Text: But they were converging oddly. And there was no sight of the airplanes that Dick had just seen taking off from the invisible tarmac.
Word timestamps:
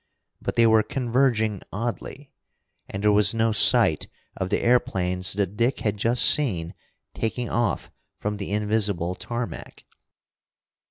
But 0.41 0.55
they 0.55 0.65
were 0.65 0.81
converging 0.81 1.61
oddly. 1.71 2.31
And 2.89 3.03
there 3.03 3.11
was 3.11 3.35
no 3.35 3.51
sight 3.51 4.07
of 4.35 4.49
the 4.49 4.63
airplanes 4.63 5.33
that 5.33 5.55
Dick 5.55 5.81
had 5.81 5.97
just 5.97 6.25
seen 6.25 6.73
taking 7.13 7.51
off 7.51 7.91
from 8.17 8.37
the 8.37 8.49
invisible 8.51 9.13
tarmac. 9.13 9.85